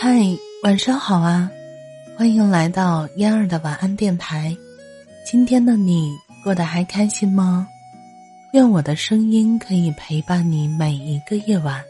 [0.00, 0.22] 嗨，
[0.62, 1.50] 晚上好啊！
[2.16, 4.56] 欢迎来到嫣儿的晚安电台。
[5.26, 7.66] 今天的你过得还开心吗？
[8.52, 11.82] 愿我的声音可以陪伴你每一个夜晚。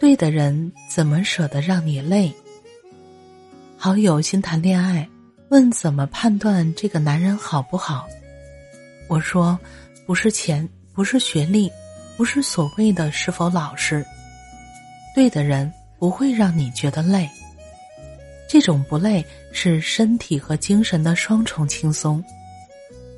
[0.00, 2.34] 对的人怎么舍得让你累？
[3.76, 5.08] 好友新谈恋爱，
[5.50, 8.08] 问怎么判断这个男人好不好？
[9.06, 9.56] 我说，
[10.06, 11.70] 不是钱，不是学历，
[12.16, 14.04] 不是所谓的是否老实。
[15.14, 15.72] 对的人。
[15.98, 17.28] 不会让你觉得累。
[18.48, 22.24] 这种不累是身体和精神的双重轻松。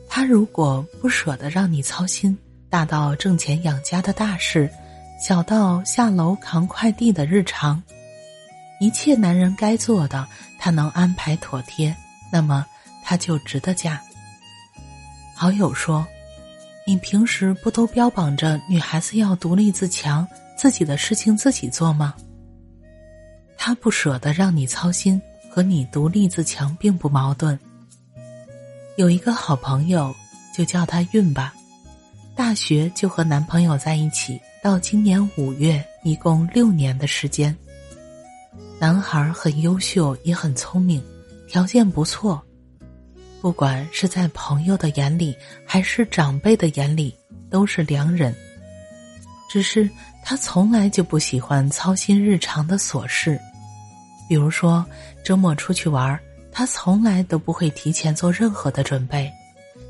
[0.09, 2.37] 他如果不舍得让你操心，
[2.69, 4.69] 大到挣钱养家的大事，
[5.25, 7.81] 小到下楼扛快递的日常，
[8.81, 10.27] 一切男人该做的，
[10.59, 11.95] 他能安排妥帖，
[12.33, 12.67] 那么
[13.05, 14.03] 他就值得嫁。
[15.37, 16.05] 好友说
[16.85, 20.27] ：“你平时不都标榜着女孩子要独立自强，
[20.57, 22.15] 自己的事情自己做吗？”
[23.63, 27.57] 他不舍得让你操心，和你独立自强并不矛盾。
[28.97, 30.15] 有一个好朋友，
[30.55, 31.53] 就叫他运吧。
[32.35, 37.55] 大学就和男朋友在一起，到今年五月，一共六年的时间。
[38.79, 41.05] 男孩很优秀，也很聪明，
[41.47, 42.43] 条件不错。
[43.43, 47.15] 不管是在朋友的眼里，还是长辈的眼里，
[47.51, 48.35] 都是良人。
[49.51, 49.91] 只是
[50.25, 53.39] 他从来就不喜欢操心日常的琐事。
[54.31, 54.87] 比如说，
[55.25, 56.17] 周末出去玩，
[56.53, 59.29] 他从来都不会提前做任何的准备，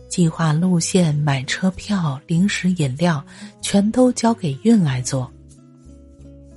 [0.08, 3.22] 计划路线、买车票、零食、饮料，
[3.60, 5.30] 全都交给运来做。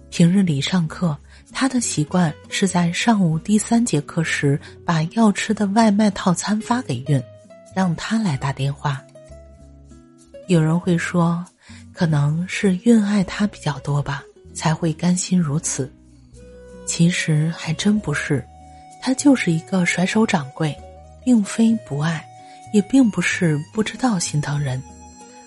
[0.10, 1.18] 平日里上课，
[1.52, 7.22] 他的习惯是在上午第三节课时把要吃的外卖套餐发给运，
[7.76, 9.02] 让他来打电话。
[10.48, 11.46] 有人会说，
[11.92, 14.24] 可能是运爱他比较多吧，
[14.54, 15.94] 才会甘心如此。
[16.86, 18.46] 其实还真不是，
[19.02, 20.78] 他就是一个甩手掌柜，
[21.24, 22.26] 并非不爱，
[22.74, 24.82] 也并不是不知道心疼人，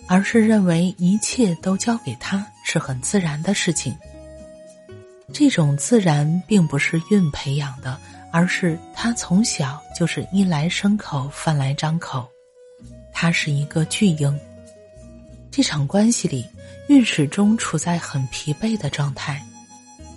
[0.07, 3.97] 而是认为一切都交给他是很自然的事情。
[5.33, 7.99] 这种自然并不是运培养的，
[8.33, 12.27] 而是他从小就是衣来伸口饭来张口，
[13.13, 14.39] 他是一个巨婴。
[15.51, 16.47] 这场关系里，
[16.89, 19.43] 运始终处在很疲惫的状态。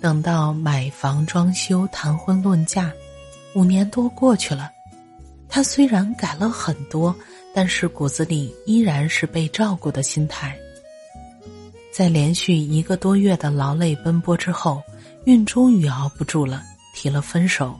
[0.00, 2.90] 等到买房、装修、谈婚论嫁，
[3.54, 4.70] 五年多过去了，
[5.48, 7.14] 他虽然改了很多，
[7.54, 10.56] 但是骨子里依然是被照顾的心态。
[11.92, 14.82] 在连续一个多月的劳累奔波之后，
[15.26, 16.62] 运终于熬不住了，
[16.94, 17.78] 提了分手。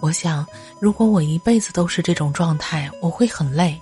[0.00, 0.46] 我想，
[0.80, 3.78] 如果我一辈子都是这种状态，我会很累。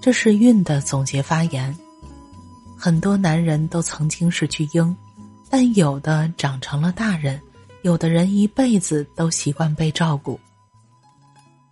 [0.00, 1.76] 这是运的总结发言。
[2.76, 4.96] 很多男人都曾经是巨婴。
[5.50, 7.40] 但有的长成了大人，
[7.82, 10.38] 有的人一辈子都习惯被照顾。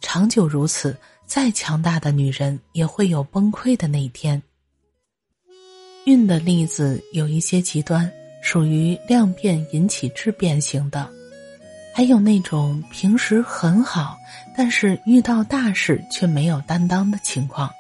[0.00, 4.43] 长久如此，再强大的女人也会有崩溃的那一天。
[6.06, 8.11] 孕的例子有一些极端，
[8.43, 11.09] 属于量变引起质变型的，
[11.95, 14.16] 还有那种平时很好，
[14.56, 17.71] 但是遇到大事却没有担当的情况。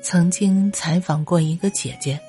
[0.00, 2.20] 曾经采访过一个姐姐。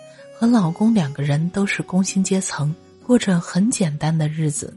[0.41, 2.73] 和老公两个人都是工薪阶层，
[3.05, 4.75] 过着很简单的日子。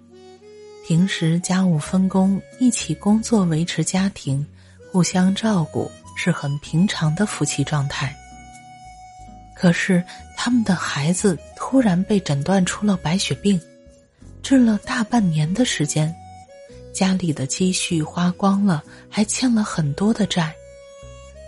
[0.86, 4.46] 平时家务分工，一起工作维持家庭，
[4.92, 8.14] 互相照顾，是很平常的夫妻状态。
[9.56, 10.04] 可是
[10.36, 13.58] 他们的孩子突然被诊断出了白血病，
[14.42, 16.14] 治了大半年的时间，
[16.92, 20.54] 家里的积蓄花光了，还欠了很多的债。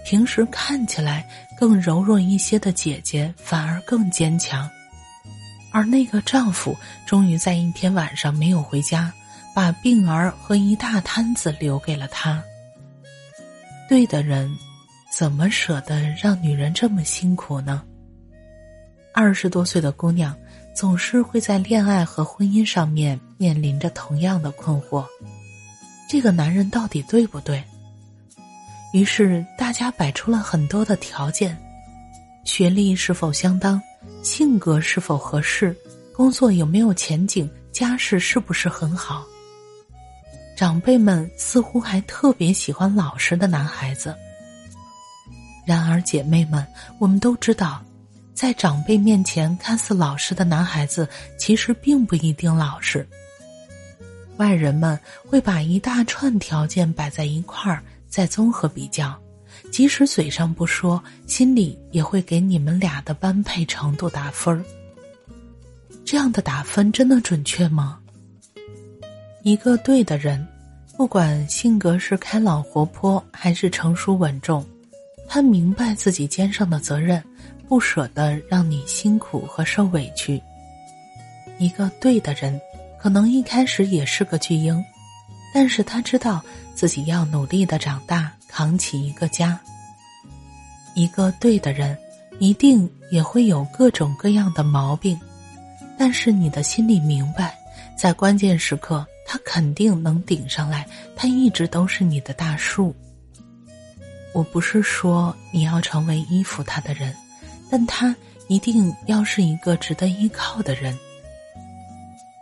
[0.06, 1.28] 平时看起来
[1.59, 4.71] 更柔弱一些的姐姐，反而更坚强，
[5.72, 9.12] 而那个丈夫终于在一天晚上没有回家，
[9.53, 12.41] 把病儿和一大摊子留给了她。
[13.89, 14.49] 对的人，
[15.11, 17.83] 怎么舍得让女人这么辛苦呢？
[19.12, 20.37] 二十多岁的姑娘，
[20.72, 25.04] 总是会在恋爱和婚姻上面面临着同样的困惑：
[26.09, 27.60] 这个男人到底对不对？
[28.92, 31.56] 于是，大家摆出了很多的条件：
[32.44, 33.80] 学历是否相当，
[34.22, 35.77] 性格是否合适，
[36.15, 39.24] 工作有没有前景，家世是不是很好。
[40.56, 44.16] 长辈们似乎还特别喜欢老实的男孩子。
[45.66, 46.66] 然而，姐妹们，
[46.98, 47.84] 我们都知道，
[48.32, 51.06] 在长辈面前看似老实的男孩子，
[51.36, 53.06] 其实并不一定老实。
[54.39, 57.82] 外人们会把一大串条件摆在一块儿。
[58.16, 59.15] 再综合比较，
[59.71, 64.65] 即使嘴上不说，心里也会给你们俩的般配程度打分儿。
[66.03, 67.98] 这样的打分真的准确吗？
[69.42, 70.48] 一个对的人，
[70.97, 74.65] 不管性格是开朗活泼还是成熟稳重，
[75.28, 77.22] 他明白自己肩上的责任，
[77.68, 80.41] 不舍得让你辛苦和受委屈。
[81.59, 82.59] 一个对的人，
[82.98, 84.83] 可能一开始也是个巨婴，
[85.58, 86.44] 但是他知道
[86.74, 89.58] 自己要努力的长大，扛起一个家。
[90.92, 91.97] 一个对的人，
[92.38, 95.18] 一定也会有各种各样的毛病。
[95.97, 97.56] 但是你的心里明白，
[97.97, 100.86] 在关键时刻，他肯定能顶上来。
[101.16, 102.94] 他一直都是你的大树。
[104.34, 107.16] 我不是说你要成为依附他的人，
[107.70, 108.14] 但他
[108.48, 110.94] 一定要是一个值得依靠的人。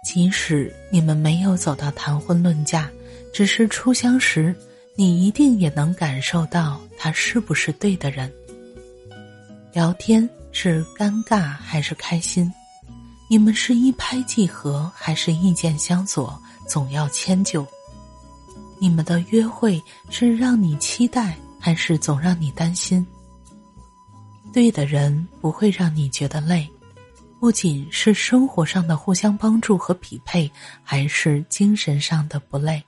[0.02, 2.90] 即使你们没有走到谈婚论嫁，
[3.35, 4.55] 只是初相识，
[4.95, 8.33] 你一定也能感受到他是不是对的人。
[9.73, 12.51] 聊天是尴尬还是开心？
[13.29, 17.67] 你们是一拍即合，还是意见相左，总要迁就？
[18.79, 23.05] 你们的约会是让你期待，还是总让你担心？
[24.53, 26.71] 对的人不会让你觉得累，
[27.41, 30.49] 不仅是生活上的互相帮助和匹配，
[30.85, 32.81] 还是精神上的不累。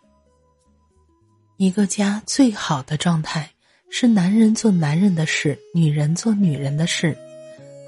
[1.59, 3.49] 一个家最好的状态
[3.89, 7.17] 是男人做男人的事，女人做女人的事。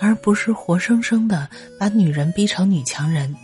[0.01, 3.35] 而不是活生生的把女人逼成女强人，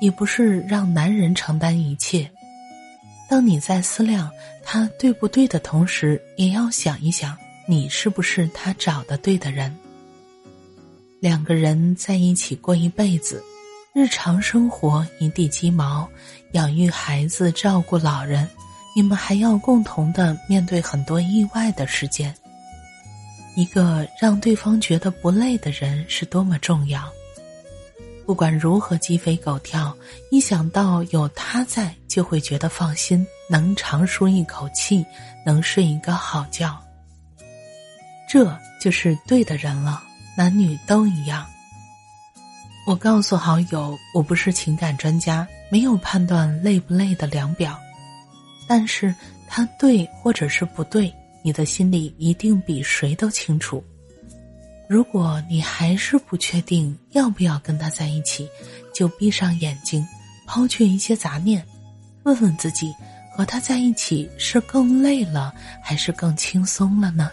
[0.00, 2.28] 也不是让男人承担一切。
[3.30, 4.28] 当你在思量
[4.64, 7.36] 他对不对的同时，也要想一想，
[7.66, 9.74] 你是不是他找的对的人。
[11.20, 13.42] 两个人在一起过一辈子，
[13.94, 16.06] 日常生活一地鸡毛，
[16.52, 18.46] 养育孩子、照顾老人，
[18.96, 22.34] 你们还要共同的面对很多意外的事件。
[23.54, 27.06] 一个让对方觉得不累的人是多么重要。
[28.24, 29.94] 不管如何鸡飞狗跳，
[30.30, 35.04] 一想到有他在，就会觉得放心，能长舒一口气，
[35.44, 36.74] 能睡一个好觉。
[38.26, 40.02] 这就是对的人了，
[40.38, 41.46] 男女都一样。
[42.86, 47.78] 我告诉好友，我不是情感专家，没有判断累不累的量表，
[48.66, 49.14] 但是
[49.48, 51.12] 他对或者是不对。
[51.42, 53.84] 你的心里一定比谁都清楚。
[54.88, 58.48] 如果你还是不确定要不要跟他在一起，
[58.92, 60.04] 就闭上眼睛，
[60.44, 61.64] 抛去一些杂念，
[62.24, 62.92] 问问自己：
[63.32, 67.30] 和他在一起是更累了，还是更轻松了呢？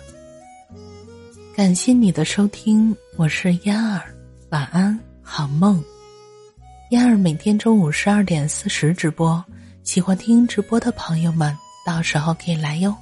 [1.56, 4.14] 感谢你的收听，我是嫣儿，
[4.50, 5.84] 晚安，好梦。
[6.92, 9.44] 嫣儿每天中午十二点四十直播，
[9.84, 12.96] 喜欢听直播的朋友们，到时候可以来哟。